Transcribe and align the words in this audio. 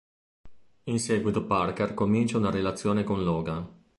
In 0.85 0.97
seguito 0.99 1.45
Parker 1.45 1.93
comincia 1.93 2.39
una 2.39 2.49
relazione 2.49 3.03
con 3.03 3.23
Logan. 3.23 3.71